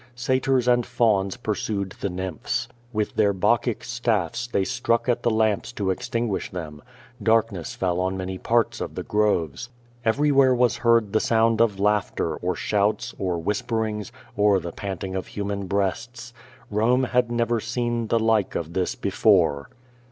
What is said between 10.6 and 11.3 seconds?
heard the